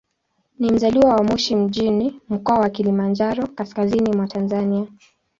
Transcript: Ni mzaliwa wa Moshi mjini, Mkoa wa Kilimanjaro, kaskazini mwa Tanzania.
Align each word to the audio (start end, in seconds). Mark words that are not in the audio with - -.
Ni 0.59 0.71
mzaliwa 0.71 1.15
wa 1.15 1.23
Moshi 1.23 1.55
mjini, 1.55 2.21
Mkoa 2.29 2.59
wa 2.59 2.69
Kilimanjaro, 2.69 3.47
kaskazini 3.47 4.13
mwa 4.13 4.27
Tanzania. 4.27 4.87